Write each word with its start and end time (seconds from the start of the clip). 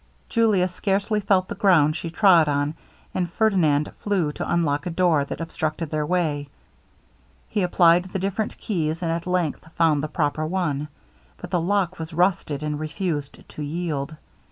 Julia 0.29 0.67
scarcely 0.67 1.19
felt 1.19 1.47
the 1.47 1.53
ground 1.53 1.95
she 1.95 2.09
trod 2.09 2.49
on, 2.49 2.73
and 3.13 3.31
Ferdinand 3.31 3.91
flew 3.99 4.31
to 4.31 4.51
unlock 4.51 4.87
a 4.87 4.89
door 4.89 5.23
that 5.25 5.39
obstructed 5.39 5.91
their 5.91 6.07
way. 6.07 6.49
He 7.49 7.61
applied 7.61 8.05
the 8.05 8.17
different 8.17 8.57
keys, 8.57 9.03
and 9.03 9.11
at 9.11 9.27
length 9.27 9.71
found 9.75 10.01
the 10.01 10.07
proper 10.07 10.43
one; 10.47 10.87
but 11.37 11.51
the 11.51 11.61
lock 11.61 11.99
was 11.99 12.15
rusted, 12.15 12.63
and 12.63 12.79
refused 12.79 13.47
to 13.47 13.61
yield. 13.61 14.17